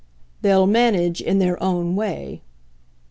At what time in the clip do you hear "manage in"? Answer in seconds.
0.65-1.37